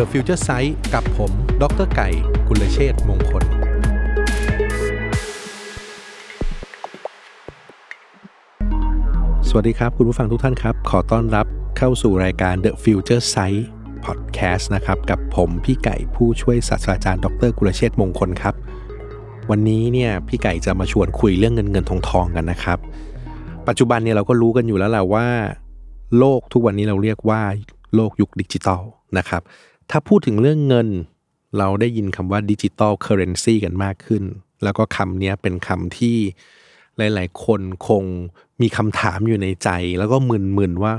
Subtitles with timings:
[0.00, 1.30] The Future Sight กับผม
[1.62, 2.08] ดรไก่
[2.48, 3.44] กุลเชษมงคล
[9.48, 11.46] สวัสดีครับ คุณผู้ฟังทุกท่านครับ ขอต้อนรับ
[11.78, 13.62] เข้าสู่รายการ The Future Sight
[14.04, 18.54] Podcast นะครับ กับผมพี่ไก่ผู้ช่วยศาสตราจารย์ ดร กุลเชษมงคลครับ
[19.50, 22.78] วันนี้เนี่ยพี่ไก่จะมาชวนคุยเรื่องเงินเงินทองทองกันนะครับ
[23.68, 25.26] ปัจจุบันเนี่ยเราก็รู้กันอยู่แล้วแหละว่า
[26.18, 27.40] โลกทุกวันนี้เราเรียกว่า
[27.94, 28.82] โลกยุคดิจิตอล
[29.18, 29.42] นะครับ
[29.90, 30.88] ถ้าพูดถึงเรื่องเงิน
[31.58, 34.24] เราได้ยินคำว่า digital currency กันมากขึ้น
[34.62, 36.16] แล้วก็คำนี้เป็นคำที่
[36.96, 38.04] หลาย ๆ คนคง
[38.62, 40.16] มีคำถามอยู่ในใจ แล้วก็
[40.58, 40.92] มึนๆว่า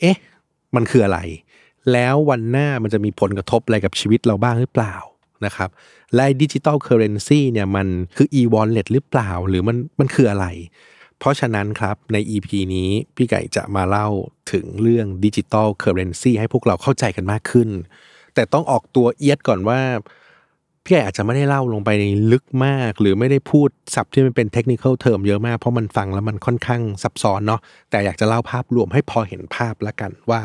[0.00, 0.16] เอ๊ะ
[0.74, 1.20] มันคืออะไร
[1.92, 4.94] แล้ววันหน้ามันจะมีผลกระทบอะไรกับชีวิตเราบ้างหรือเปล่า
[5.44, 5.70] นะครับ
[6.14, 10.46] และ digital currency เนี่ยมันคือ e-wallet หรือเปล่าหรือมันมันคืออะไร
[11.18, 14.08] เพราะฉะนั้นครับใน EP นี้พี่ไก่จะมาเล่า
[14.52, 17.68] ถึงเรื่อง digital currency ให้พวกเราเข้าใจกันมากขึ้น
[18.34, 19.80] แต่ต้องออกตัวเอียดก่อนว่า
[20.84, 27.60] พี่ไก่อาจจะไม่ได้เล่าลงไปในลึกมาก หรือไม่ได้พูดศัพท์ที่มันเป็น technical term เยอะมาก เพราะมันฟังแล้วมันค่อนข้างซับซ้อนเนาะ
[27.90, 30.40] แต่อยากจะเล่าภาพรวมให้พอเห็นภาพละกันว่า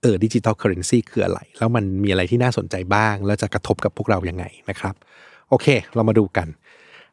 [0.00, 4.94] เออ digital currency คืออะไร แล้วมันมีอะไรที่น่าสนใจบ้าง แล้วจะกระทบกับพวกเรายังไงนะครับ
[5.48, 6.48] โอเค เรามาดูกัน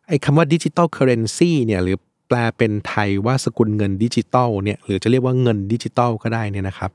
[0.08, 6.92] ไอ้คำว่า digital currency เนี่ยหรือ แปลเป็นไทยว่าสกุลเงินดิจิตอลเนี่ยหรือจะเรียกว่าเงินดิจิตอลก็ได้เนี่ยนะครับ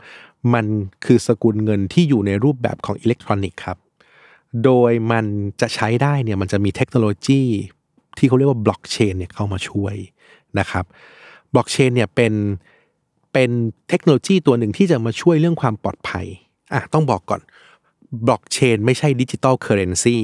[0.54, 0.66] มัน
[1.04, 3.78] คือสกุลเงินที่อยู่ในรูปแบบของอิเล็กทรอนิกส์ครับ
[4.64, 5.24] โดยมัน
[5.60, 7.42] จะใช้ได้เนี่ยมันจะมีเทคโนโลยี
[8.18, 9.94] ที่เขาเรียกว่าบล็อกเชนเนี่ยเข้ามาช่วย
[10.58, 10.84] นะครับ
[11.54, 12.32] บล็อกเชนเนี่ยเป็น
[13.32, 13.50] เป็น
[13.88, 16.26] เทคโนโลยีตัวหนึ่งที่จะมาช่วยเรื่องความปลอดภัย
[16.72, 17.40] อะต้องบอกก่อน
[18.26, 20.16] บล็อกเชนไม่ใช่ digital currency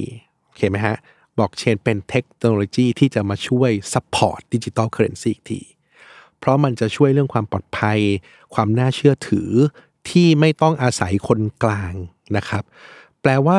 [0.45, 0.97] โอเคไหมฮะ
[1.37, 5.61] บล็อกเชนเป็นเทคโนโลยีที่จะมาช่วย support digital currency อีกที
[6.39, 7.99] เพราะมันจะช่วยเรื่องความปลอดภัย
[8.55, 9.51] ความน่าเชื่อถือ
[10.09, 11.93] ที่ไม่ต้องอาศัยคนกลาง
[12.37, 12.65] นะครับ
[13.23, 13.59] แปลว่า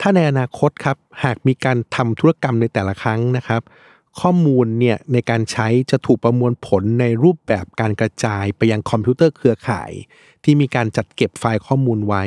[0.00, 3.62] ถ้าในอนาคตครับหากมีการทำธุรกรรมในแต่ละครั้งนะครับ
[4.20, 9.90] ข้อมูลเนี่ยในการใช้จะถูกประมวลผลในรูปแบบการกระจายไปยังคอมพิวเตอร์เครือข่าย
[10.44, 12.24] ที่มีการจัดเก็บไฟล์ข้อมูลไว้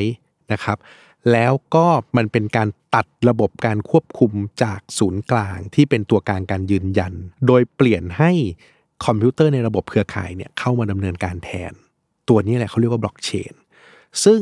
[0.51, 0.77] นะครับ
[1.31, 1.85] แล้วก็
[2.17, 4.31] มันเป็นการตัดระบบการควบคุม
[4.63, 7.13] จากศูนย์กลางที่เป็นตัวกลางการยืนยัน
[7.47, 8.31] โดยเปลี่ยนให้
[9.05, 11.73] คอมพิวเตอร์ในระบบเครือข่ายเนี่ยเข้ามาดำเนินการแทน
[12.29, 13.53] ตัวนี้แหละเขาเรียกว่าบล็อกเชน
[14.23, 14.41] ซึ่ง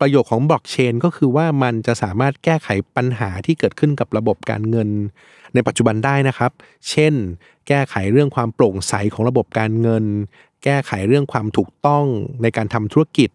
[0.00, 4.88] ประโยชน์ของบล็อกเชนก็คือว่ามันจะสามารถแก้ไขปัญหาที่เกิดขึ้นกับระบบการเงิน
[5.54, 6.52] ในปัจจุบันได้นะครับ
[6.90, 7.14] เช่น
[7.68, 10.04] แก้ไขเรื่องความโปร่งใสของระบบการเงิน
[10.64, 12.04] แก้ไขเรื่องความถูกต้อง
[12.42, 13.30] ในการทำธุรกิจ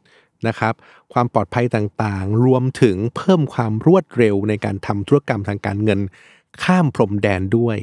[0.47, 0.74] นะครับ
[1.13, 6.00] ความปลอดภัยต่างๆ รวมถึงเพิ่มความรวดเร็วในการทำธุรกรรมทางการเงิน
[6.63, 7.78] ข้ามพรมแดนด้วย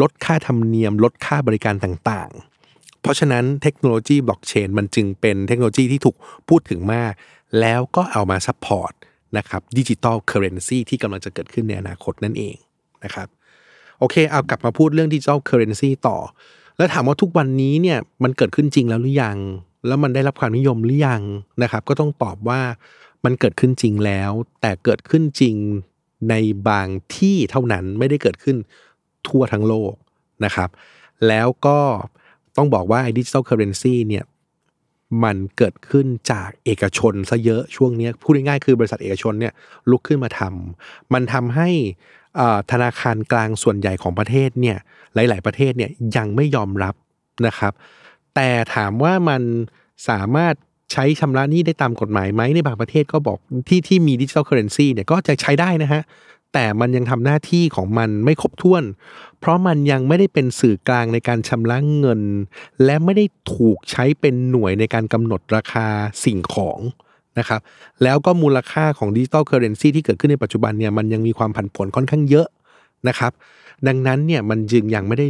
[0.00, 6.16] ลดค่าธรรมเนียม ลดค่าบริการต่างๆ เพราะฉะนั้นเทคโนโลยีบล็อกเชนมันจึงเป็นเทคโนโลยีที่ถูก
[6.48, 7.12] พูดถึงมาก
[7.60, 8.92] แล้วก็เอามา support
[9.36, 12.56] นะครับ digital currency ที่กำลังจะเกิดขึ้นในอนาคตนั่นเอง
[13.04, 13.28] นะครับ
[13.98, 16.16] โอเคเอากลับมาพูดเรื่อง digital currency ต่อ
[16.76, 19.36] แล้วถามว่าทุกวันนี้เนี่ยมันเกิดขึ้นจริงแล้วหรือยัง
[19.86, 21.22] แล้วมันได้รับความนิยมหรือยัง
[21.62, 22.60] นะครับ ก็ต้องตอบว่า
[23.24, 24.30] มันเกิดขึ้นจริงแล้ว
[24.60, 25.56] แต่เกิดขึ้นจริง
[26.30, 26.34] ใน
[26.68, 28.56] บางที่เท่านั้นไม่ได้เกิดขึ้น
[29.26, 29.92] ทั่วทั้งโลก
[30.44, 30.68] นะครับ
[31.28, 31.78] แล้วก็
[32.56, 34.24] ต้องบอกว่าไอ้ดิจิทัลเคอร์เรนซีเนี่ย
[35.24, 39.52] มันเกิดขึ้นจากเอกชนซะเยอะช่วงนี้พูดง่ายๆคือบริษัทเอกชนเนี่ย
[39.90, 41.68] ลุกขึ้นมาทำมันทำให้
[42.38, 44.78] อ่าธนาคารกลางส่วนใหญ่ของประเทศเนี่ย
[45.14, 46.94] หลาย ๆ ประเทศเนี่ยยังไม่ยอมรับ
[47.46, 47.72] นะครับ
[48.34, 49.42] แต่ถามว่ามัน
[50.08, 50.54] สามารถ
[50.92, 53.38] ใช้ชำระหนี้ได้ตามกฎหมายไหมในบางประเทศก็บอก
[53.68, 56.02] ที่ที่มี digital currency เนี่ยก็จะใช้ได้นะฮะ
[56.52, 58.82] แต่มันยังทำหน้าที่ของมันไม่ครบถ้วน
[59.40, 62.20] เพราะมันยังไม่ได้เป็นสื่อกลางในการชำระเงิน
[62.84, 63.24] และไม่ได้
[63.54, 65.86] ถูกใช้เป็นหน่วยในการกำหนดราคา
[66.24, 66.78] สิ่งของ
[67.38, 67.60] นะครับ
[68.02, 72.46] แล้วก็มูลค่าของดิจิ t a ลเคอร์เรนซีที่เกิดขึ้นในปัจจุบันเนี่ยมันยังมีความผันผวนค่อนข้างเยอะ
[73.08, 73.32] นะครับ
[73.86, 75.26] ดังนั้นเนี่ยมันจึงยังไม่ได้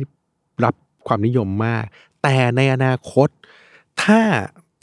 [0.65, 0.75] รับ
[1.07, 1.85] ความนิยมมาก
[2.23, 3.29] แต่ในอนาคต
[4.03, 4.21] ถ้า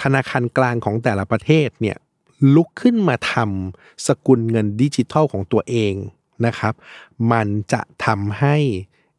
[0.02, 1.98] ธนาคารกลางของแต่ละประเทศเนี่ย
[2.56, 5.94] ลุกขึ้นมาทำสกุลเงินดิจิทัลของตัวเอง
[6.46, 6.74] นะครับ
[7.31, 8.56] มันจะทำให้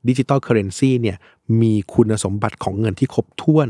[0.09, 1.19] ดิจิทัลเคอร์เรนซีเนี่ย
[1.62, 3.69] มีคุณสมบัติของเงินที่ครบถ้วน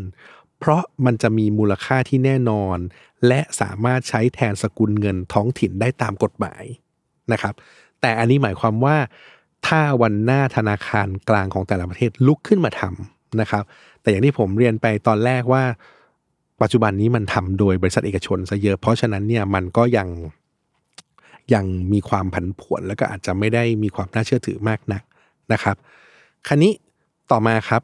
[0.58, 2.78] เพราะมันจะมีมูลค่าที่แน่นอน
[3.26, 6.64] และสามารถใช้แทนสกุลเงินท้องถิ่นได้ตามกฎหมาย
[7.32, 7.54] นะครับ
[8.00, 8.96] แต่อันนี้หมายความว่า
[9.66, 13.64] ถ้าวันหน้าธนาคารกลางของแต่ละประเทศลุกขึ้นมาทำนะครับ
[14.00, 15.64] แต่อย่างที่ผมเรียนไปตอนแรกว่า
[16.62, 20.08] ปัจจุบันนี้มันทำโดยบริษัทเอกชนซะเยอะ เพราะฉะนั้นเนี่ยมันก็ยัง
[21.54, 25.02] ยังมีความผันผวนแล้วก็อาจจะไม่ได้มีความน่าเชื่อถือมากนัก
[25.52, 25.76] นะครับ
[26.46, 26.72] คราวนี้
[27.30, 27.82] ต่อมาครับ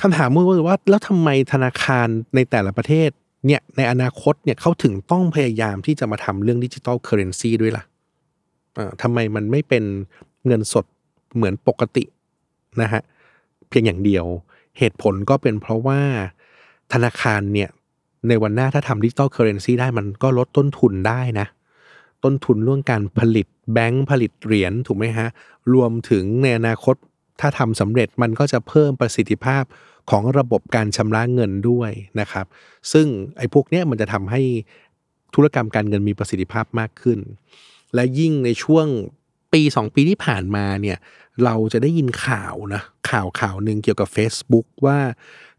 [0.00, 3.10] คำถามมือว่าแล้วทำไมธนาคารในแต่ละประเทศ
[3.46, 7.84] เนี่ยในอนาคตเนี่ยเขาถึงต้องพยายามที่จะมาทำเรื่องดิจิ t a ลเคอร์เรนซีด้วยล่ะ
[8.78, 9.84] อ่าทำไมมันไม่เป็น
[10.46, 10.84] เงินสด
[11.34, 12.04] เหมือนปกติ
[12.82, 13.02] นะฮะ
[13.68, 14.24] เพียงอย่างเดียว
[14.78, 16.00] เหตุผลก็เป็นเพราะว่า
[16.92, 17.70] ธนาคารเนี่ย
[18.28, 21.46] ในวันหน้าถ้าทำดิจิ t a ลเคอร์เรนซีได้มันก็ลดต้นทุนได้นะ
[22.24, 25.28] ต้นทุนเรื่องการผลิตแบงค์ผลิตเหรียญถูกไหมฮะ
[25.74, 26.96] รวมถึงในอนาคต
[27.40, 29.64] ถ้าทำสำเร็จมันก็จะเพิ่มประสิทธิภาพ
[30.10, 32.46] ของระบบการชำระเงินด้วยนะครับ
[32.92, 33.06] ซึ่ง
[33.38, 34.42] ไอ้พวกเนี้ยมันจะทำให้
[35.34, 37.18] ธุรกรรมการเงินมีประสิทธิภาพมากขึ้น
[37.94, 38.86] และยิ่งในช่วง
[39.52, 40.98] ปีสองปีที่ผ่านมาเนี่ย
[41.44, 44.98] เราจะได้ยินข่าวนะข่าวข่าวหนึ่งเกี่ยวกับ Facebook ว่า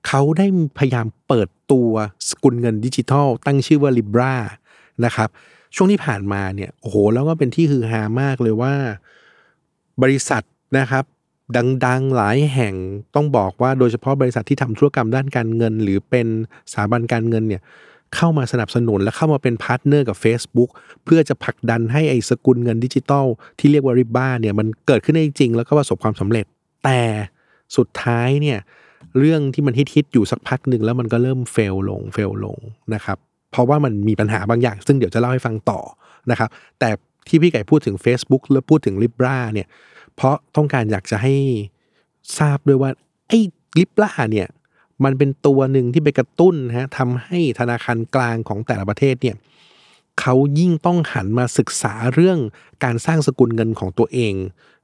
[0.07, 0.47] เขาได้
[0.77, 1.91] พยายามเปิด ตัว
[2.29, 4.33] สกุลเงินดิจิทัล ตั้งชื่อว่า Libra
[5.05, 5.29] นะครับ
[5.75, 8.73] ช่วงที่ผ่านมาเนี่ยโอ้โหแล้วก็เป็นที่ฮือฮามากเลยว่า
[10.01, 10.43] บริษัท
[10.77, 11.05] นะครับ
[11.85, 12.75] ดังๆหลายแห่ง
[13.15, 16.27] ต้องบอกว่าโดยเฉพาะบริษัทที่ทำธุรกรรมด้านการเงิน หรือเป็น
[16.71, 17.61] สถาบันการเงินเนี่ย
[18.15, 20.69] เข้ามาสนับสนุนและเข้ามาเป็น partner กับ Facebook
[21.03, 23.25] เพื่อจะผลักดันให้ไอ้สกุลเงินดิจิตอล
[23.59, 26.45] ที่เรียกว่า Libra เนี่ยมันเกิดขึ้นได้จริง แล้วก็ประสบความสำเร็จ
[26.83, 27.01] แต่
[27.77, 28.59] สุดท้ายเนี่ย
[29.19, 32.57] เรื่องที่มันฮิตๆอยู่สักพักหนึ่งแล้วมันก็เริ่ม fail ลง fail ลง
[32.93, 33.17] นะครับ
[33.51, 35.79] เพราะว่ามันมีปัญหาบางอย่าง ซึ่งเดี๋ยวจะเล่าให้ฟังต่อ
[36.31, 36.49] นะครับ
[36.79, 36.89] แต่
[37.27, 39.67] ที่พี่ไก่พูดถึง Facebook แล้วพูดถึง Libra เนี่ย
[40.15, 41.35] เพราะต้องการอยากจะให้
[42.37, 42.91] ทราบด้วยว่า
[43.27, 43.39] ไอ้
[43.77, 44.47] Libra เนี่ย
[45.03, 49.35] มันเป็นตัวหนึ่งที่ไปกระตุ้นฮะทำให้ธนาคารกลางของแต่ละประเทศเนี่ย
[50.19, 52.39] เขายิ่งต้องหันมาศึกษาเรื่อง
[52.83, 54.33] การสร้างสกุลเงินของตัวเอง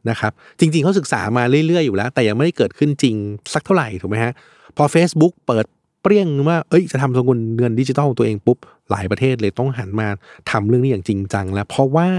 [0.10, 3.16] นะครับ จริง ๆเขาศึกษามาเรื่อย ๆ อยู่แล้ว แต่ยังไม่ได้เกิดขึ้นจริง
[3.54, 4.34] สักเท่าไหร่ถูกไหมฮะ
[4.78, 5.66] พอ Facebook เปิด
[6.02, 8.58] เปรี้ยงว่า เอ้ย จะทำสกุลเงินดิจิทัลของตัวเองปุ๊บ
[8.92, 10.08] หลายประเทศเลยต้องหันมา
[10.52, 12.10] ทำเรื่องนี้อย่างจริงจัง แล้ว เพราะว่า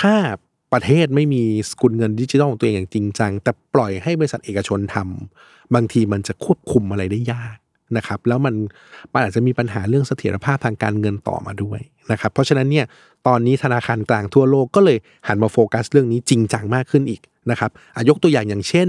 [0.00, 0.14] ถ้า
[0.72, 7.56] ประเทศไม่มีสกุลเงินดิจิทัลของตัวเองอย่างจริงจัง แต่ปล่อยให้บริษัทเอกชนทำบางทีมันจะควบคุมอะไรได้ยาก
[7.96, 8.54] นะครับแล้วมัน
[9.12, 11.80] มันอาจจะมีปัญหาเรื่องเสถียรภาพทางการเงินต่อมาด้วย
[12.10, 12.86] นะครับเพราะฉะนั้นเนี่ย
[13.26, 14.98] ตอนนี้ธนาคารกลางทั่วโลกก็เลย
[15.28, 17.70] หันมาโฟกัสเรื่องนี้จริงจังมากขึ้นอีกนะครับ
[18.08, 18.88] ยกตัวอย่างอย่างเช่น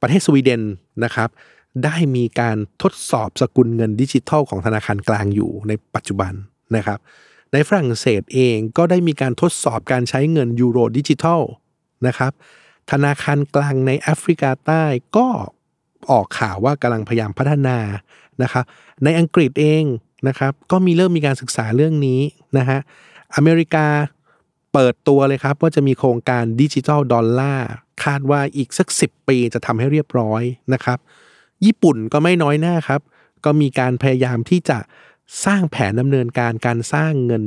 [0.00, 0.62] ประเทศสวีเดน
[1.04, 1.28] นะครับ
[1.84, 6.32] ได้มีการทดสอบสกุลเงินดิจิทัลของธนาคารกลางอยู่ในปัจจุบัน
[6.76, 6.98] นะครับ
[7.52, 11.42] ในฝรั่งเศสเองก็ได้มีการทดสอบการใช้เงินยูโรดิจิทัล
[12.06, 12.32] นะครับ
[12.90, 14.84] ธนาคารกลางในแอฟริกาใต้
[15.16, 15.28] ก็
[16.10, 17.78] ออกข่าวว่ากำลังพยายามพัฒนา
[18.42, 18.64] นะครับ
[19.04, 19.84] ในอังกฤษเอง
[20.28, 22.20] นะครับก็มีเริ่มมีการศึกษาเรื่องนี้
[22.58, 22.78] นะฮะ
[23.36, 23.86] อเมริกา
[24.72, 27.68] เปิดตัวเลยครับว่าจะมีโครงการดิจิทัลดอลลาร์
[28.04, 30.42] คาดว่าอีกสักสิปีจะทำให้เรียบร้อย
[30.74, 30.98] นะครับ
[31.64, 33.00] ญี่ปุ่นก็ไม่น้อยหน้าครับ
[33.44, 34.78] ก็มีการพยายามที่จะ
[35.44, 37.44] สร้างแผนดำเนินการการสร้างเงิน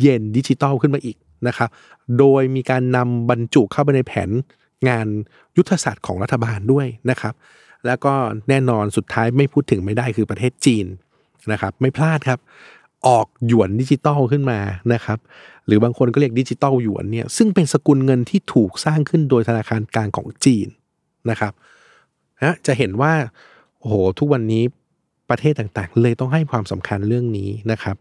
[0.00, 1.16] เยนดิจิตอลขึ้นมาอีก
[1.46, 1.68] นะครับ
[2.18, 4.30] โดยมีการนำบรรจุเข้าไปในแผน
[4.88, 5.06] งาน
[5.56, 7.34] ยุทธศาสตร์ของรัฐบาลด้วยนะครับ
[7.86, 8.14] แล้วก็
[8.48, 10.86] แน่นอนสุดท้ายไม่พูดถึงไม่ได้คือประเทศจีน
[11.52, 12.40] นะครับ ไม่พลาดครับ
[13.06, 14.58] ออกหยวนดิจิตอลขึ้นมา
[14.92, 15.18] นะครับ
[15.66, 20.66] หรือบางคนก็เรียกดิจิตอลหยวนเนี่ยซึ่งเป็นสกุลเงินที่ถูกสร้างขึ้นโดยธนาคารกลางของจีน
[21.30, 21.52] นะครับ
[22.42, 23.12] นะจะเห็นว่า
[23.78, 24.62] โอ้โหทุกวันนี้
[25.30, 27.96] ประเทศต่างๆ เลยต้องให้ความสำคัญเรื่องนี้นะครับ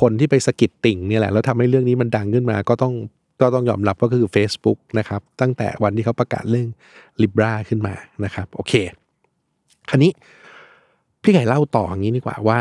[0.00, 2.94] คนที่ไปสะกิดติ่งเนี่ยแหละแล้วทำให้เรื่องนี้มันดังขึ้นมา ก็ต้อง
[3.40, 6.68] ก็ต้องยอมรับก็คือ Facebook นะครับตั้งแต่วันที่เขาประกาศเรื่อง
[7.22, 7.94] Libra ขึ้นมา
[8.24, 8.72] นะครับโอเค
[9.90, 10.12] คราวนี้
[11.22, 12.58] พี่ไก่เล่าต่ออย่างนี้ดีกว่าว่า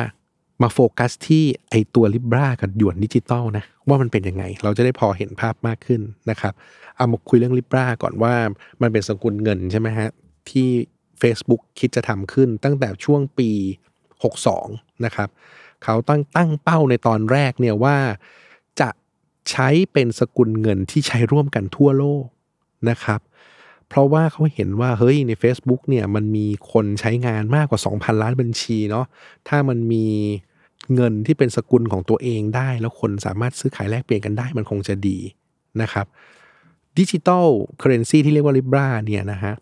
[0.62, 6.54] มาโฟกัสที่ไอตัว Libra กับหยวนดิจิตอลนะว่ามันเป็นยังไง เราจะได้พอเห็นภาพมากขึ้นนะครับ
[6.96, 8.34] เอามาคุยเรื่อง Libra ก่อนว่า
[8.82, 10.10] มันเป็นสกุลเงินใช่ไหมฮะ
[10.50, 10.70] ที่
[11.22, 13.50] Facebook คิดจะทำขึ้นตั้งแต่ช่วงปี
[14.28, 15.30] 62 นะครับ
[15.84, 17.98] เขาตั้งตั้งเป้าในตอนแรกเนี่ยว่า
[18.82, 18.90] จะ
[19.52, 22.26] ใช้เป็นสกุลเงินที่ใช้ร่วมกันทั่วโลก
[22.90, 23.20] นะครับ
[23.88, 29.06] เพราะว่าเขาเห็นว่าเฮ้ยใน Facebook เนี่ยมันมีคนใช้งานมากกว่า 2,000 ล้านบัญชีเนาะ
[29.48, 30.06] ถ้ามันมี
[30.96, 35.18] เงินที่เป็นสกุลของตัวเองได้ แล้วคนสามารถซื้อขายแลกเปลี่ยนกันได้มันคงจะดี
[35.82, 36.06] นะครับ
[36.98, 39.54] digital currency ที่เรียกว่า Libra เนี่ยนะฮะ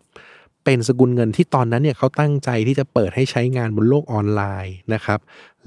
[0.64, 5.20] เป็นสกุลเงินที่ตอนนั้นเนี่ยเขาตั้งใจที่จะเปิดให้ใช้งานบนโลกออนไลน์นะครับ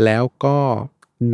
[0.03, 0.57] แล้วก็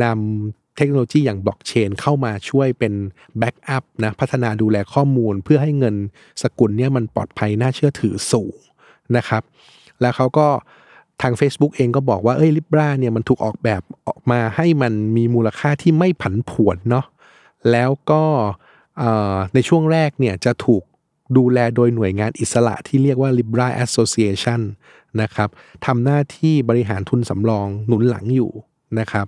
[0.02, 2.94] นำ เทคโนโลยีอย่างบล็อกเชนเข้ามาช่วยเป็น
[3.38, 5.96] backup นะพัฒนาดูแลข้อมูลเพื่อให้เงิน
[6.42, 8.54] สกุลเนี่ยมันปลอดภัยน่าเชื่อถือสูง
[9.16, 9.42] นะครับ
[10.00, 10.48] แล้วเขาก็
[11.22, 17.06] ทาง Facebook เองก็บอกว่าเอ้ย Libra เนี่ยมันถูกออกแบบออกมาให้มันมีมูลค่าที่ไม่ผันผวนเนาะ
[17.70, 18.22] แล้วก็
[19.54, 20.82] ในช่วงแรกเนี่ยจะถูก
[21.36, 24.60] ดูแลโดยหน่วยงานอิสระที่เรียกว่า Libra Association
[25.22, 25.48] นะครับ
[25.86, 28.50] ทำหน้าที่บริหารทุนสำรองหนุนหลังอยู่
[28.98, 29.26] นะครับ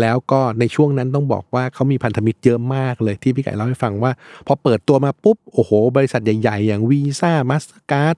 [0.00, 4.12] แล้วก็ในช่วงนั้นต้องบอกว่าเขามีพันธมิตรเยอะมากเลยที่พี่ไก่เล่าให้ฟังว่า
[4.46, 8.16] พอเปิดตัวมาปุ๊บ โอ้โห บริษัทใหญ่ๆ อย่าง Visa Mastercard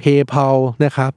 [0.00, 1.12] PayPal นะครับ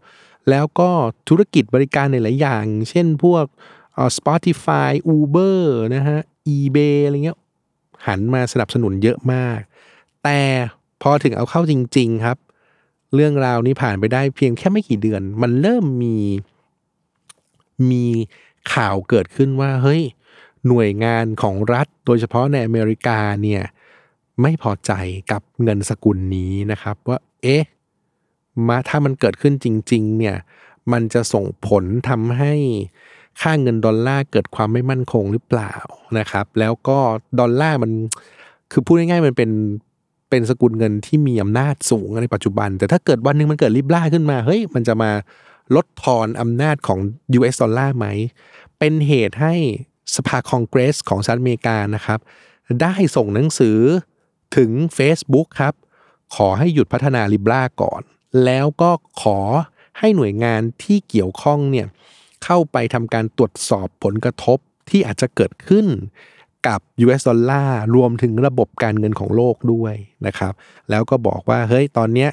[0.50, 0.90] แล้วก็
[1.30, 3.46] ธุรกิจบริการในหลายอย่าง เช่นพวก
[3.94, 5.60] เอ่อ Spotify Uber
[5.96, 6.20] นะฮะ
[6.56, 7.38] eBay อะไรเงี้ย
[8.08, 9.60] หันมาสนับสนุนเยอะมาก
[10.24, 10.42] แต่
[11.02, 12.38] พอถึงเอาเข้าจริง ๆครับ
[13.16, 16.18] เรื่องราวนี้ผ่านไปได้เพียงแค่ไม่กี่เดือน มันเริ่มมี
[17.90, 18.06] มี
[18.74, 20.02] ข่าวเกิดขึ้นว่าเฮ้ย
[20.68, 23.62] หน่วยงานของรัฐ โดยเฉพาะในอเมริกาเนี่ย
[24.42, 24.92] ไม่พอใจ
[25.32, 27.64] กับเงินสกุลนี้นะครับ ว่าเอ๊ะ
[28.68, 30.36] มาถ้ามันเกิดขึ้นจริง ๆ เนี่ย
[30.92, 32.54] มันจะส่งผลทำให้
[33.42, 35.74] ค่าเงินดอลลาร์เกิดความไม่มั่นคงหรือเปล่า
[36.18, 36.98] นะครับ แล้วก็
[37.40, 37.92] ดอลลาร์มัน
[38.72, 39.52] คือพูดง่ายๆมันเป็น
[40.30, 45.12] เป็นสกุลเงินที่มีอำนาจสูงในปัจจุบัน แต่ถ้าเกิดวันหนึ่งมันเกิดลิบล่าขึ้นมาเฮ้ยมันจะมา
[45.76, 47.00] ลดทอนอำนาจของ
[47.38, 48.06] US ดอลลาร์ไหม
[48.80, 49.54] เป็นเหตุให้
[50.16, 52.20] สภาคองเกรสของสหรัฐอเมริกานะครับ
[52.82, 53.80] ได้ส่งหนังสือ
[54.58, 55.74] ถึง Facebook ครับ
[56.36, 58.02] ขอให้หยุดพัฒนา Libra ก่อน
[58.46, 59.40] แล้วก็ขอ
[60.00, 61.88] ให้หน่วยงานที่เกี่ยวข้องเนี่ย
[62.44, 64.58] เข้าไปทำการตรวจสอบผลกระทบ
[64.90, 65.86] ที่อาจจะเกิดขึ้น
[66.68, 69.94] กับ US ดอลลาร์รวมถึงระบบการเงินของโลกด้วย
[70.26, 70.54] นะครับ
[70.90, 72.30] แล้วก็บอกว่าเฮ้ยตอนเนี้ย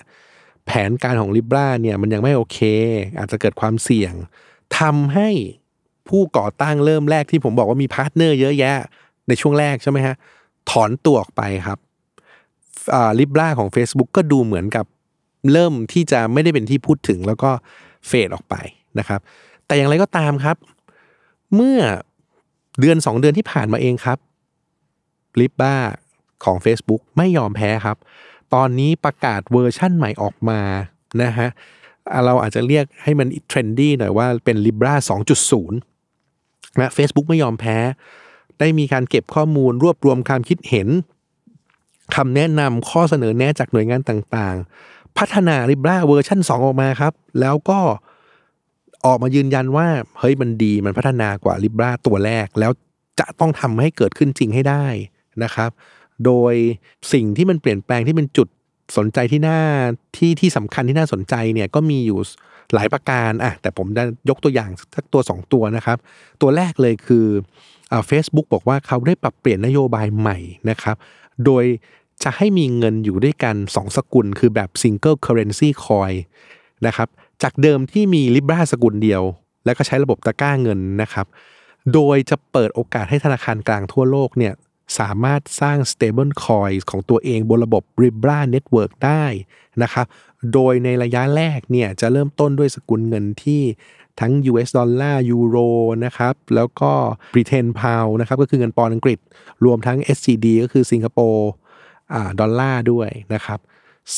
[0.69, 2.59] แผนการของ Libra เนี่ยมันยังไม่โอเค
[3.19, 4.15] อาจจะเกิดความเสี่ยง
[4.79, 5.29] ทำให้
[6.09, 8.75] ผู้ก่อตั้งเริ่มแรกที่ผมบอกว่ามี partner เยอะแยะ
[9.29, 10.15] ในช่วงแรกใช่ไหมฮะ
[10.71, 11.79] ถอนตัวออกไปครับ
[13.19, 14.87] ลิบราของ Facebook ก็ดูเหมือนกับ
[15.53, 17.51] เริ่มที่จะไม่ได้เป็นที่พูดถึงแล้วก็
[18.07, 18.55] เฟดออกไป
[18.99, 19.21] นะครับ
[19.67, 20.57] แต่อย่างไรก็ตามครับ
[21.55, 21.79] เมื่อ
[22.81, 24.19] เดือนสองเดือนที่ผ่านมาเองครับ
[25.41, 25.77] ลิบรา
[26.45, 27.97] ของ Facebook ไม่ยอมแพ้ครับ
[28.55, 30.61] ตอนนี้ประกาศเวอร์ชั่นใหม่ออกมา
[31.23, 31.49] นะฮะ
[32.25, 34.95] เราอาจจะเรียกให้มันเทรนดี้หน่อยว่าเป็น Libra
[35.49, 35.71] 2.0
[36.81, 37.77] นะ Facebook ไม่ยอมแพ้
[38.59, 40.89] ได้มีการเก็บข้อมูลรวบรวมความคิดเห็น
[42.15, 47.81] คำแนะนำข้อเสนอแนะจากหน่วยงานต่างๆ พัฒนา Libra เวอร์ชัน2 ออกมาครับ แล้วก็
[49.07, 49.89] ออกมายืนยันว่า
[50.19, 52.73] เฮ้ยมันดีมันพัฒนากว่า Libra ตัวแรก แล้ว
[53.21, 54.87] จะต้องทำให้เกิดขึ้นจริงให้ได้
[55.43, 55.71] นะครับ
[56.25, 56.55] โดย
[57.13, 58.49] สิ่งที่มันเปลี่ยนแปลงที่เป็นจุด
[58.97, 59.61] สนใจที่น่า
[60.17, 62.19] ที่ที่สำคัญที่น่าสนใจเนี่ยก็มีอยู่
[62.75, 65.99] หลายประการอะแต่ผมจะยกตัวอย่างสักตัวสองตัวนะครับ
[66.41, 67.27] ตัวแรกเลยคือ
[68.07, 70.39] เฟซบุ๊กบอกว่าเขาได้ปรับเปลี่ยนนโยบายใหม่
[70.71, 70.97] นะครับ
[71.45, 71.65] โดย
[72.25, 76.17] จะให้มีเงินอยู่ด้วยกัน 2 สกุล คือแบบ Single Currency Coin
[76.87, 77.09] นะครับ
[77.43, 79.23] จากเดิมที่มี Libra สกุลเดียว
[79.65, 81.27] แล้วก็ใช้ระบบตะกร้าเงินนะครับ
[81.95, 84.53] โดยจะเปิดโอกาสให้ธนาคารกลางทั่วโลกเนี่ย
[84.99, 89.25] สามารถสร้าง stable coin ของตัวเองบนระบบ Libra Network ได้
[89.83, 90.07] นะครับ
[90.53, 93.63] โดยในระยะแรกเนี่ยจะเริ่มต้นด้วยสกุลเงินที่
[94.21, 95.57] ทั้ง US ดอลลาร์ยูโร
[96.05, 96.93] นะครับ แล้วก็
[97.33, 99.19] British Pound นะครับ ก็คือเงินปอนด์อังกฤษ
[99.65, 101.51] รวมทั้ง SGD ก็คือสิงคโปร์
[102.41, 103.59] ดอลลาร์ด้วยนะครับ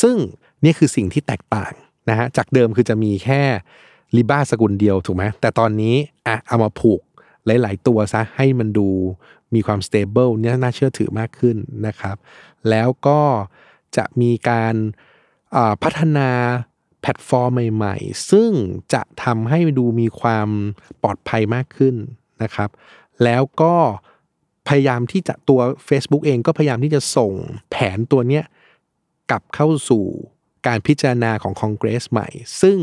[0.01, 0.17] ซึ่ง
[0.65, 1.73] นี่คือสิ่งที่แตกต่าง
[2.09, 3.43] นะฮะ จากเดิมคือจะมีแค่
[4.17, 5.95] Libra สกุลเดียวถูกไหมแต่ตอนนี้
[6.27, 7.01] อะเอามาผูก
[7.47, 8.89] หลาย ๆ ตัวซะให้มันดู
[9.55, 11.57] มีความ stable เนี่ยน่าเชื่อถือมากขึ้น
[11.87, 12.17] นะครับ
[12.71, 13.21] แล้วก็
[13.97, 14.75] จะมีการ
[15.83, 16.31] พัฒนา
[17.01, 18.51] แพลตฟอร์มใหม่ ๆ ซึ่ง
[18.93, 20.49] จะทำให้ดูมีความ
[21.03, 21.95] ปลอดภัยมากขึ้น
[22.43, 22.71] นะครับ
[23.25, 23.75] แล้วก็
[24.69, 27.33] พยายามที่จะตัว Facebook เองก็พยายามที่จะส่ง
[27.71, 28.45] แผนตัวเนี้ย
[29.31, 30.05] กลับเข้าสู่
[30.67, 32.29] การพิจารณาของคอนเกรสใหม่
[32.63, 32.79] ซึ่ง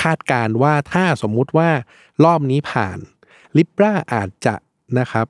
[0.00, 1.70] คาดการณ์ว่าถ้าสมมุติว่า
[2.24, 2.98] รอบนี้ผ่าน
[3.56, 4.54] Libra อาจจะ
[4.98, 5.26] นะครับ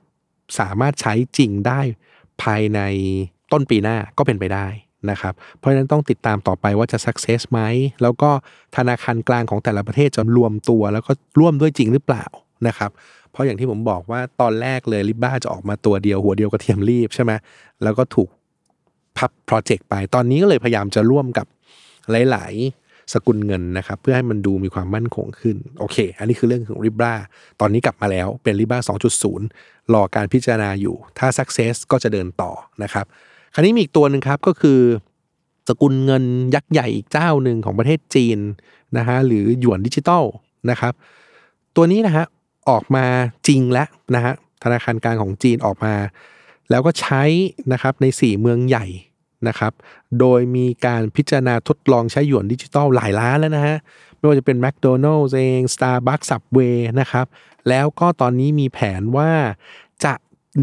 [0.59, 1.79] สามารถใช้จริงได้
[2.43, 2.79] ภายใน
[3.51, 4.67] ต้นปีหน้าก็เป็นไปได้
[5.09, 7.61] นะครับ เพราะฉะนั้นต้องติดตามต่อไปว่าจะ success ไหม
[8.01, 8.29] แล้วก็
[8.77, 12.25] ธนาคารกลางของแต่ละประเทศจะรวมตัวแล้วก็ร่วมด้วยจริงหรือเปล่า
[12.67, 12.91] นะครับ
[13.31, 17.31] เพราะอย่างที่ผมบอกว่าตอนแรกเลยลิบ้าจะออกมาตัวเดียวหัวเดียวกระเทียมรีบใช่ไหม
[17.83, 18.29] แล้วก็ถูก
[19.17, 21.47] พับโปรเจกต์ไป ตอนนี้ก็เลยพยายามจะร่วมกับ
[22.11, 22.53] หลาย
[23.13, 27.13] สกุลเงินนะครับ เพื่อให้มันดูมีความมั่นคงขึ้น โอเค อันนี้คือเรื่องของ Libra
[27.59, 28.79] ตอนนี้กลับมาแล้วเป็น Libra
[29.35, 32.51] 2.0 รอการพิจารณาอยู่ ถ้า success ก็จะเดินต่อ
[32.83, 33.05] นะครับ
[33.53, 34.79] คราวนี้มีอีกตัวหนึ่งครับก็คือ
[35.69, 36.23] สกุลเงิน
[36.55, 38.39] ยักษ์ใหญ่อีกเจ้าหนึ่งของประเทศจีน
[38.97, 40.23] นะฮะหรือหยวนดิจิตอล
[40.69, 40.93] นะครับ
[41.75, 42.25] ตัวนี้นะฮะ
[42.69, 43.05] ออกมา
[43.47, 45.95] จริงแล้วนะฮะธนาคารกลางของจีนออกมา
[46.69, 47.23] แล้วก็ใช้
[47.73, 48.85] นะครับใน 4 เมืองใหญ่
[49.47, 49.73] นะครับ
[50.19, 53.77] โดยมีการพิจารณาทดลองใช้หยวนดิจิตอลหลายล้านแล้วนะฮะ
[54.17, 57.25] ไม่ว่าจะเป็น McDonald's เอง Starbucks Subway นะครับ
[57.69, 59.31] แล้วก็ตอนนี้มีแผนว่า
[60.05, 60.13] จะ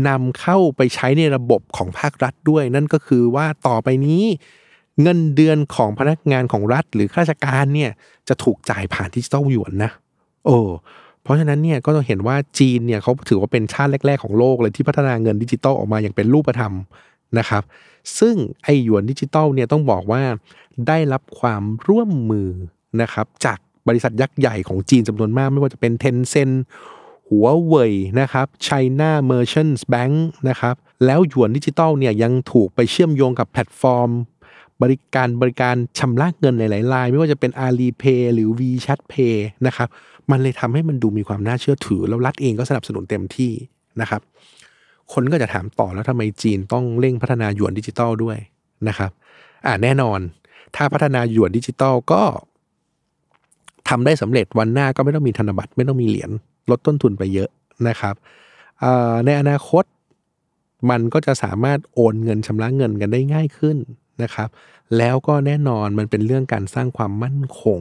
[0.09, 4.23] นำเข้าไปใช้ในระบบของภาครัฐด้วย นั่นก็คือว่าต่อไปนี้
[5.03, 7.91] เงินเดือนของพนักงานของรัฐหรือข้าราชการเนี่ย
[8.29, 9.91] จะถูกจ่ายผ่านดิจิตอลหยวนนะ
[10.47, 10.59] โอ้
[11.23, 16.73] เพราะฉะนั้นเนี่ยก็ต้องเห็นว่าจีนเนี่ยเขาถือว่าเป็นชาติแรก ๆ ของโลกเลยที่พัฒนาเงินดิจิตอลออกมาอย่างเป็นรูปธรรม
[17.39, 17.63] นะครับ
[18.19, 20.23] ซึ่งไอหยวนดิจิตอลเนี่ยต้องบอกว่า
[20.89, 22.51] ได้รับความร่วมมือ
[23.03, 26.55] นะครับจากบริษัทยักษ์ใหญ่ของจีนจำนวนมากไม่ว่าจะเป็น Tencent
[27.29, 30.15] หัวเว่ยนะครับ China Merchants Bank
[30.49, 30.75] นะครับ
[31.05, 34.11] แล้วหยวนดิจิตอลเนี่ยยังถูกไปเชื่อมโยงกับแพลตฟอร์ม
[34.83, 39.37] บริการบริการชำระเงินหลายๆราย ไม่ว่าจะเป็น Alipay หรือ WeChat Pay
[39.67, 39.89] นะครับ
[40.31, 43.53] มันเลยทำให้มันดูมีความน่าเชื่อถือ แล้วรัฐเองก็สนับสนุนเต็มที่
[44.01, 44.21] นะครับ
[45.13, 48.39] คนก็จะถามต่อแล้วทำไมจีนต้องเร่งพัฒนาหยวนดิจิตอลด้วย
[48.89, 49.11] นะครับ
[49.67, 50.21] อ่าแน่นอน
[50.77, 52.23] ถ้าพัฒนาหยวนดิจิตอลก็
[53.89, 56.31] ทำได้สำเร็จวันหน้าก็ไม่ต้องมีธนบัตรไม่ต้องมีเหรียญ
[56.71, 57.51] ลดต้นทุนไปเยอะ
[57.89, 58.15] นะครับ
[59.25, 59.85] ในอนาคต
[60.91, 63.77] มันก็จะสามารถโอนเงินชำระเงินกันได้ง่ายขึ้น
[64.23, 64.49] นะครับ
[64.99, 67.81] แล้วก็แน่นอนมันเป็นเรื่องการสร้างความมั่นคง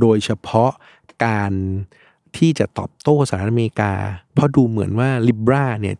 [0.00, 0.70] โดยเฉพาะ
[1.24, 1.52] การ
[2.36, 3.92] ที่จะตอบโต้สหรัฐอเมริกา
[4.32, 5.96] เพราะดูเหมือนว่า Libra เนี่ย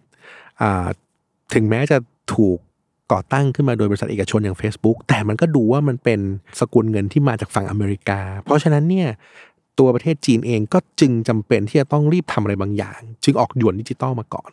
[1.55, 1.99] ถึงแม้จะ
[2.35, 2.59] ถูก
[3.13, 6.21] ก่อตั้งขึ้นมาโดยบริษัทเอกชนอย่าง Facebook แต่มันก็ดูว่ามันเป็น
[6.61, 9.09] สกุลเงินที่มาจากฝั่งอเมริกา เพราะฉะนั้นเนี่ย
[9.79, 14.51] ตัวประเทศจีนเองก็จึงจำเป็นที่จะต้องรีบทำอะไรบางอย่าง จึงออกหยวนดิจิตอลมาก่อน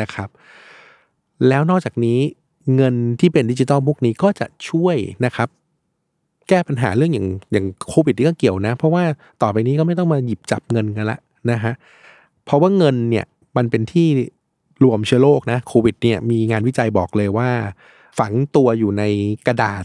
[0.00, 0.28] นะครับ
[1.48, 2.18] แล้วนอกจากนี้
[2.74, 5.48] เงินที่เป็นดิจิตอลพวกนี้ก็จะช่วยนะครับ
[6.48, 9.04] แก้ปัญหาเรื่องอย่างอย่างโควิดนี่ก็เกี่ยวนะ เพราะว่า
[9.42, 11.18] ต่อไปนี้ก็ไม่ต้องมาหยิบจับเงินกันละ
[11.50, 11.72] นะฮะ
[12.44, 13.24] เพราะว่าเงินเนี่ย
[13.56, 14.08] มันเป็นที่
[14.84, 17.50] รวมเชื้อโรคนะโควิดเนี่ยมีงานวิจัยบอกเลยว่า
[18.18, 19.04] ฝังตัวอยู่ใน
[19.46, 19.84] กระดาษ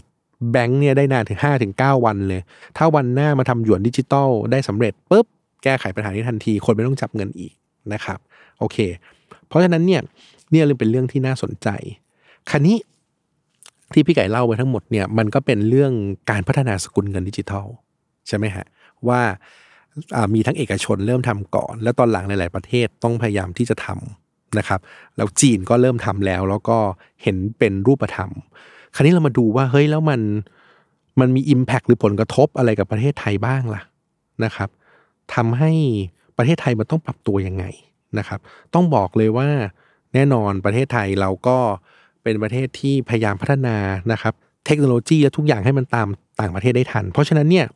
[0.52, 2.42] แบงค์เนี่ยได้นานถึง5ถึง9วันเลย
[2.76, 5.26] ถ้าวันหน้ามาทำหยวนดิจิตอลได้สำเร็จปุ๊บ
[5.64, 7.52] แก้ไขปัญหานี้ทันที คนไม่ต้องจับเงินอีก
[7.92, 8.18] นะครับ
[8.58, 8.78] โอเค
[9.48, 10.00] เพราะฉะนั้นเนี่ย
[10.50, 11.68] เนี่ยเลยเป็นเรื่องที่น่าสนใจ
[12.50, 12.78] คันนี้
[13.92, 15.92] ที่พี่ไก่เล่าไปทั้งหมดเนี่ยมันก็เป็นเรื่อง
[16.30, 17.66] การพัฒนาสกุลเงินดิจิทัล
[18.28, 18.66] ใช่ไหมฮะ
[19.08, 24.25] ว่าามีทั้งเอกชนเริ่มทำก่อน แล้วตอนหลังหลาย ๆ ประเทศต้องพยายามที่จะทำ
[24.58, 24.80] นะครับ
[25.16, 26.78] แล้วจีนก็เริ่มทำแล้ว แล้วก็
[27.22, 28.30] เห็นเป็นรูปธรรม
[28.94, 30.20] คราวนี้เรามาดูว่าเฮ้ยแล้วมัน
[31.20, 33.82] มันมี Impact หรือผลกระทบอะไรกับประเทศไทยบ้างล่ะ
[34.44, 34.68] นะครับ
[35.34, 35.72] ทำให้
[36.36, 37.64] ประเทศไทยมันต้องปรับตัวยังไง
[38.18, 38.40] นะครับ
[38.74, 39.48] ต้องบอกเลยว่า
[40.14, 41.58] แน่นอนประเทศไทยเราก็
[42.22, 43.76] เป็นประเทศที่พยายามพัฒนา
[44.12, 44.34] นะครับ
[44.66, 46.08] เทคโนโลยีและทุกอย่างให้มันตาม
[46.40, 47.66] ต่างประเทศได้ทัน เพราะฉะนั้นเนี่ย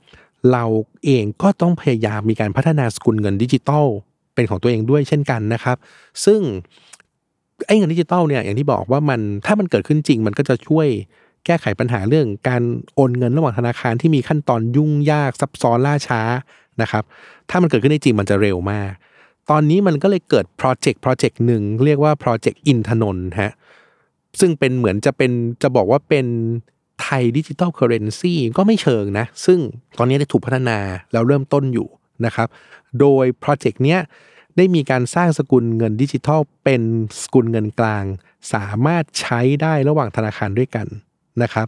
[0.53, 0.65] เรา
[1.05, 3.87] เองก็ต้องพยายามมีการพัฒนาสกุลเงินดิจิตอล
[4.35, 5.77] เป็นของตัวเองด้วยเช่นกันนะครับ
[6.25, 6.41] ซึ่ง
[7.67, 10.89] ไอ้เงินดิจิตอลเนี่ยอย่างที่บอกว่ามันถ้ามันเกิดขึ้นจริง มันก็จะช่วย
[11.47, 12.63] แก้ไขปัญหาเรื่องการ
[12.95, 16.21] โอนเงินระหว่างธนาคารที่มีขั้นตอนยุ่งยากซับซ้อนล่าช้า
[16.83, 17.05] นะครับ
[17.51, 18.93] ถ้ามันเกิดขึ้นได้จริงมันจะเร็วมาก
[19.51, 23.53] ตอนนี้มันก็เลยเกิดโปรเจกต์โปรเจกต์หนึ่งเรียกว่าโปรเจกต์อินทนนท์ฮะ
[24.41, 26.27] ซึ่งเป็นเหมือนจะเป็นจะบอกว่าเป็น
[27.03, 29.59] ไทย digital currency ก็ไม่เชิงนะ ซึ่ง
[29.99, 30.79] ตอนนี้ได้ถูกพัฒนา
[31.13, 31.89] แล้วเริ่มต้นอยู่
[32.27, 32.49] นะครับ
[33.01, 34.01] โดยโปรเจกต์เนี้ย
[34.57, 36.83] ได้มีการสร้างสกุลเงินดิจิทัล เป็น
[37.23, 38.05] สกุลเงินกลาง
[38.53, 40.87] สามารถใช้ได้ระหว่างธนาคารด้วยกัน
[41.43, 41.67] นะครับ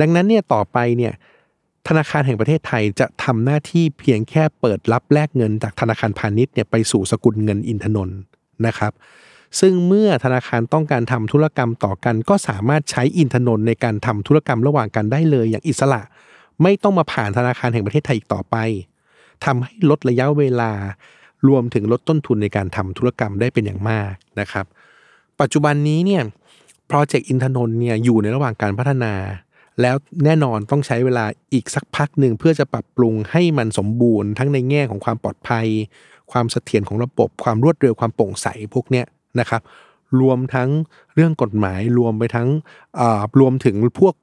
[0.00, 1.12] ดังนั้นเนี่ยต่อไปเนี่ย
[1.88, 8.18] ธนาคารแห่งประเทศไทยจะทำหน้าที่เพียงแค่เปิดรับแลกเงินจากธนาคารพาณิชย์เนี่ยไปสู่สกุลเงินอินทนนท์
[8.66, 8.92] นะครับ
[9.60, 16.02] ซึ่งเมื่อธนาคารต้องการทำธุรกรรมต่อกัน ก็สามารถใช้อินทนนท์ในการทำธุรกรรมระหว่างกันได้เลยอย่างอิสระ
[16.62, 18.56] ไม่ต้องมาผ่านธนาคารแห่งประเทศไทยอีกต่อไป
[19.44, 20.72] ทำให้ลดระยะเวลา
[21.48, 24.66] รวมถึงลดต้นทุนในการทำธุรกรรมได้เป็นอย่างมากนะครับ
[25.40, 26.22] ปัจจุบันนี้เนี่ย
[26.88, 29.14] โปรเจกต์อินทนนท์เนี่ยอยู่ในระหว่างการพัฒนา
[29.80, 35.66] แล้วแน่นอนต้องใช้เวลาอีกสักพักหนึ่งเพื่อจะปรับปรุงให้มันสมบูรณ์ ทั้งในแง่ของความปลอดภัย
[36.32, 39.06] ความเสถียรของระบบ ความรวดเร็วความโปร่งใสพวกเนี้ย
[39.40, 39.62] นะครับ
[40.20, 40.68] รวมทั้ง
[41.14, 42.48] เรื่องกฎหมายรวมไปทั้ง
[43.00, 44.14] อ่ารวมถึงพวก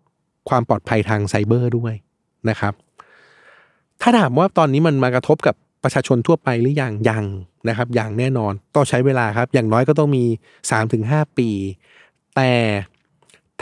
[0.50, 1.94] ความปลอดภัยทางไซเบอร์ด้วย
[2.50, 2.74] นะครับ
[4.02, 7.26] ถ้าถามว่าตอนนี้มันมากระทบกับประชาชนทั่วไปหรือยังยัง
[7.70, 10.26] นะครับอย่างแน่นอนต้องใช้เวลาครับ อย่างน้อยก็ต้องมี
[10.82, 11.50] 3-5 ปี
[12.36, 12.52] แต่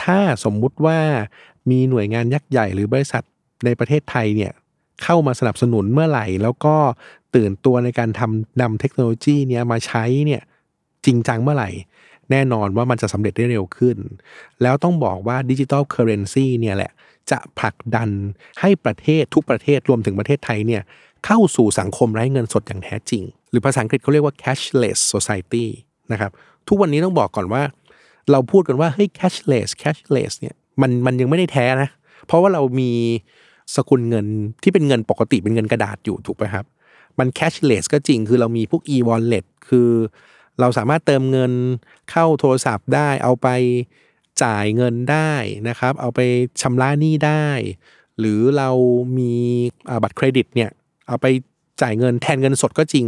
[0.02, 0.98] ถ้าสมมุติว่า
[1.70, 3.22] มีหน่วยงานยักษ์ใหญ่หรือบริษัท
[3.64, 4.52] ในประเทศไทยเนี่ย
[5.02, 6.76] เข้ามาสนับสนุนเมื่อไหร่ แล้วก็
[7.34, 10.42] ตื่นตัวในการทำนำเทคโนโลยีเนี้ยมาใช้เนี่ย
[11.06, 11.70] จริงจังเมื่อไหร่
[12.30, 13.96] แน่นอนว่ามันจะสำเร็จได้เร็วขึ้น
[14.62, 16.92] แล้วต้องบอกว่าดิจิ t a ลเคอร์เรนซีเนี่ยแหละ
[17.32, 18.10] จะผลักดัน
[18.60, 20.82] ให้ประเทศทุกประเทศรวมถึงประเทศไทยเนี่ย
[21.26, 25.66] เข้าสู่สังคมไร้เงินสดอย่างแท้จริง หรือภาษาอังกฤษเขาเรียกว่า cashless society
[26.12, 26.30] นะครับ
[26.68, 27.62] ทุกวันนี้ต้องบอกก่อนว่า
[28.30, 31.88] เราพูดกันว่าเฮ้ย cashless cashless เนี่ยมันมันยังไม่ได้แท้นะ
[32.26, 32.90] เพราะว่าเรามี
[33.76, 34.26] สกุลเงิน
[34.62, 36.64] ที่เป็นเงินปกติเป็นเงินกระดาษอยู่ถูกไหมครับ
[37.18, 39.90] มัน cashless ก็จริงคือเรามีพวก e-wallet คือ
[40.60, 41.52] เราสามารถเติมเงิน
[42.10, 43.48] เข้าโทรศัพท์ได้เอาไป
[44.44, 45.32] จ่ายเงินได้
[45.68, 46.20] นะครับ เอาไป
[46.60, 47.46] ชำระหนี้ได้
[48.18, 48.70] หรือเรา
[49.18, 49.34] มี
[50.02, 50.70] บัตรเครดิตเนี่ย
[51.08, 51.26] เอาไป
[51.82, 53.06] จ่ายเงินแทนเงินสดก็จริง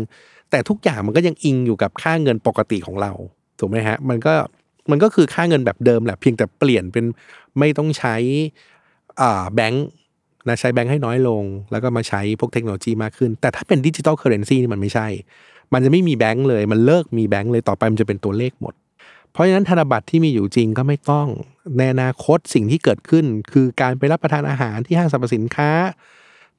[0.51, 3.13] แต่ทุกอย่างมันก็ยังอิงอยู่กับค่าเงินปกติของเรา
[3.59, 4.35] ถูกไหมฮะมันก็
[4.91, 7.05] มันก็คือค่าเงินแบบเดิมแหละเพียงแต่เปลี่ยนเป็น
[7.59, 8.17] ไม่ต้องใช้
[9.21, 9.87] อ่าแบงค์
[10.49, 15.09] นะใช้แบงค์ให้น้อยลง แล้วก็มาใช้พวกเทคโนโลยีมากขึ้น แต่ถ้าเป็นดิจิ t a ลเคอร์เรนซีนี่มันไม่ใช่
[15.73, 18.75] มันจะไม่มีแบงค์เลย มันเลิกมีแบงค์เลยต่อไปมันจะเป็นตัวเลขหมด
[19.33, 21.29] เพราะฉะนั้นธนบัตรที่มีอยู่จริงก็ไม่ต้อง
[21.77, 25.71] ในอนาคตสิ่งที่เกิดขึ้น คือการไปรับประทานอาหารที่ห้างสรรพสินค้า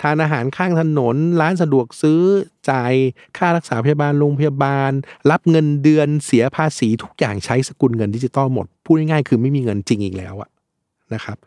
[0.01, 2.21] ทานอาหารข้างถนน ร้านสะดวกซื้อ
[2.69, 2.93] จ่าย
[3.37, 4.91] ค่ารักษาพยาบาลโรงพยาบาล
[5.31, 10.49] รับเงินเดือนเสียภาษีทุกอย่างใช้สกุลเงินดิจิตอลหมดพูดง่ายๆคือไม่มีเงินจริงอีกแล้วอะ
[11.13, 11.37] นะครับ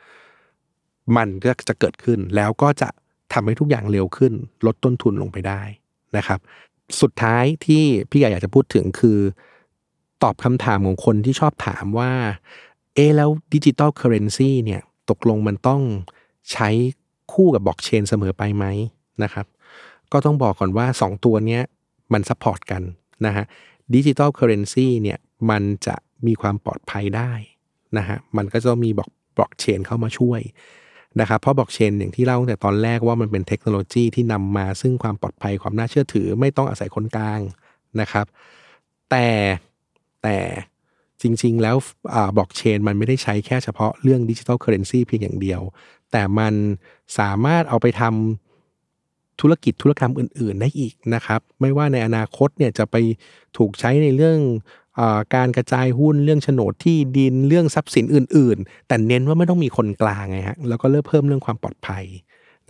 [1.16, 2.88] มันก็จะเกิดขึ้นแล้วก็จะ
[3.32, 4.32] ทำให้ทุกอย่างเร็วขึ้น
[4.66, 5.62] ลดต้นทุนลงไปได้
[6.16, 6.38] นะครับ
[7.00, 9.18] สุดท้ายที่พี่ใหญ่อยากจะพูดถึงคือ
[10.22, 12.12] ตอบคำถามของคนที่ชอบถามว่า
[12.94, 15.82] เอแล้ว digital currency เนี่ยตกลงมันต้อง
[16.52, 16.68] ใช้
[17.32, 18.64] คู่กับบล็อกเชนเสมอไปไหม
[19.22, 19.46] นะครับ
[20.12, 21.62] ก็ต้องบอกก่อนว่า 2 ตัวเนี้ย
[22.12, 22.82] มัน support กัน
[23.26, 23.44] นะฮะ
[23.94, 25.18] digital currency เนี่ย
[25.50, 27.32] มันจะมีความปลอดภัยได้
[27.96, 30.40] นะฮะมันก็จะมีบล็อกบล็อกเชนเข้ามาช่วย
[31.20, 37.40] นะครับเพราะบล็อกเชนอย่างที่เล่าตั้งแต่ตอนแรกว่ามันเป็นเทคโนโลยีที่นำมาซึ่งความปลอดภัยความน่าเชื่อถือ ไม่ต้องอาศัยคนกลาง
[38.00, 38.26] นะครับ
[39.10, 39.26] แต่
[40.26, 40.40] แต่
[41.22, 41.76] จริง ๆ แล้ว
[42.36, 45.60] บล็อกเชนมันไม่ได้ใช้แค่เฉพาะเรื่อง digital currency เพียงอย่างเดียว
[46.12, 46.54] แต่มัน
[47.18, 52.96] สามารถเอาไปทำธุรกิจธุรกรรมอื่น ๆ ได้อีกนะครับ ไม่ว่าในอนาคตเนี่ยจะไป
[53.56, 54.38] ถูกใช้ในเรื่อง
[54.98, 55.00] อ
[55.34, 62.04] การกระจายหุ้นเรื่องโฉนดที่ดินเรื่องทรัพย์สินอื่น ๆ แต่เน้นว่าไม่ต้องมีคนกลางไงฮะแล้วก็เริ่มเพิ่มเรื่องความปลอดภัย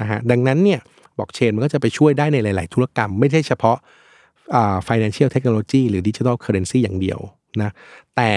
[0.01, 0.81] นะฮะดังนั้นเนี่ย
[1.19, 3.77] บล็อกเชนมันก็จะไปช่วยได้ในหลาย ๆ ธุรกรรม ไม่ใช่เฉพาะ
[4.89, 7.21] financial technology หรือ digital currency อย่างเดียว
[7.63, 7.71] นะ
[8.17, 8.31] แต่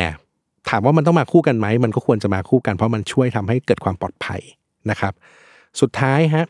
[0.69, 4.41] ถามว่ามันต้องมาคู่กันไหมมันก็ควรจะมาคู่กันเพราะมันช่วยทำให้เกิดความปลอดภัย
[4.89, 5.13] นะครับ
[5.81, 6.45] สุดท้ายฮะ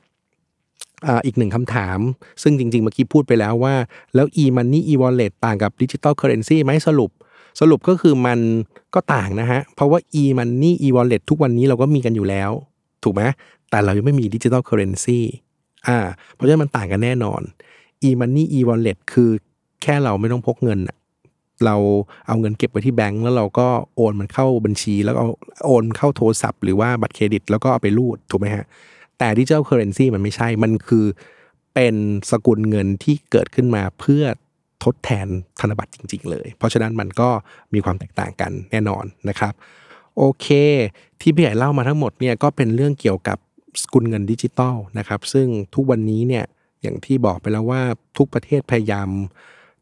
[1.26, 2.00] อีกหนึ่งคำถาม
[2.42, 3.76] ซึ่งจริงๆ เมื่อกี้พูดไปแล้วว่า
[4.16, 7.12] แล้ว e-money e-wallet ต่างกับ digital currency ไหมสรุป
[7.60, 8.40] สรุปก็คือมัน
[8.94, 12.52] ก็ต่างนะฮะ เพราะว่า e-money e-wallet ทุกวันนี้เราก็มีกันอยู่แล้ว
[13.04, 13.22] ถูกไหม
[13.70, 15.20] แต่เรายังไม่มี digital currency
[15.88, 15.98] อ่า
[16.34, 17.42] เพราะฉะนั้นมันต่างกันแน่นอน
[18.08, 19.30] e-money e-wallet คือ
[19.84, 20.98] แค่เราไม่ต้องพกเงินอะ
[21.66, 21.76] เรา
[22.28, 25.30] เอาเงินเก็บไว้ที่แบงก์แล้วเราก็โอนมันเข้าบัญชี แล้วเอา
[25.66, 28.66] โอนเข้าโทรศัพท์ หรือว่าบัตรเครดิตแล้วก็เอาไปรูดถูกไหมฮะ
[29.18, 31.06] แต่ digital currency มันไม่ใช่มันคือ
[31.74, 31.96] เป็น
[32.32, 34.24] สกุลเงินที่เกิดขึ้นมาเพื่อ
[34.84, 35.28] ทดแทน
[35.60, 37.30] ธนบัตรจริง ๆ เลย เพราะฉะนั้นมันก็
[37.74, 39.54] มีความแตกต่างกันแน่นอนนะครับ
[40.18, 40.48] โอเค
[41.22, 43.38] ที่พี่ใหญ่เล่ามาทั้งหมดเนี่ยก็เป็นเรื่องเกี่ยวกับ
[43.82, 46.46] สกุลเงินดิจิตอลนะครับ ซึ่งทุกวันนี้เนี่ย
[46.82, 47.82] อย่างที่บอกไปแล้วว่า
[48.18, 49.10] ทุกประเทศพยายาม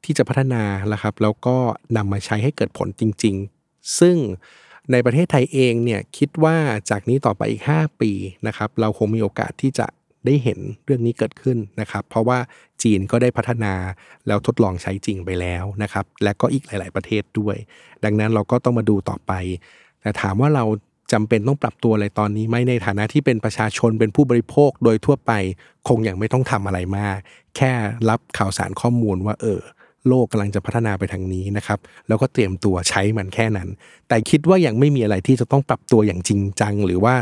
[0.03, 1.57] ที่จะพัฒนาแล้วครับ แล้วก็
[1.97, 4.17] นำมาใช้ให้เกิดผลจริง ๆ ซึ่ง
[4.91, 6.55] ในประเทศไทยเองเนี่ยคิดว่า
[6.89, 8.11] จากนี้ต่อไปอีก 5 ปี
[8.47, 9.87] นะครับเราคงมีโอกาสที่จะ
[10.25, 12.39] ได้เห็นเรื่องนี้เกิดขึ้นนะครับ เพราะว่า
[12.83, 13.73] จีนก็ได้พัฒนา
[14.27, 17.55] แล้วทดลองใช้จริงไปแล้วนะครับ และก็อีกหลาย ๆ ประเทศด้วย
[18.03, 19.31] ดังนั้นเราก็ต้องมาดูต่อไป
[20.01, 20.65] แต่ถามว่าเรา
[21.13, 25.31] จำเป็นต้องปรับตัวอะไรตอนนี้ไหมในฐานะที่เป็นประชาชนเป็นผู้บริโภคโดยทั่วไป
[25.87, 27.17] คงยังไม่ต้องทำอะไรมาก
[27.55, 27.71] แค่
[28.09, 29.61] รับข่าวสารข้อมูลว่าเออ
[30.07, 33.69] โลกกำลังจะพัฒนาไปทางนี้นะครับแล้วก็เตรียมตัวใช้มันแค่นั้น
[34.07, 37.15] แต่คิดว่ายังไม่มีอะไรที่จะต้องปรับตัวอย่างจริงจัง หรือว่า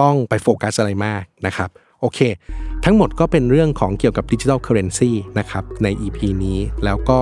[0.00, 1.70] ต้องไปโฟกัสอะไรมากนะครับ
[2.00, 2.20] โอเค
[2.84, 7.18] ทั้งหมดก็เป็นเรื่องของเกี่ยวกับดิจิทัลเคอร์เรนซีนะครับใน EP นี้แล้วก็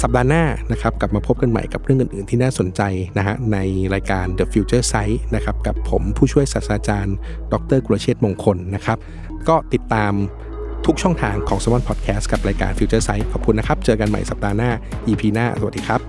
[0.00, 2.82] สัปดาห์หน้านะครับกลับมาพบกันใหม่กับเรื่องอื่นๆ ที่น่าสนใจ
[3.18, 3.58] นะฮะใน
[3.94, 7.16] รายการ The Future Sight นะครับกับผมผู้ช่วยศาสตราจารย์
[7.52, 8.98] ดรกุลเชษมงคลนะครับ
[9.48, 10.12] ก็ติดตาม
[10.92, 14.70] ทุกช่องทางของ s ซ m o n Podcast กับรายการ Future Sight ขอบคุณนะครับ เจอกันใหม่สัปดาห์หน้า
[15.06, 16.00] EP หน้า สวัสดีครับ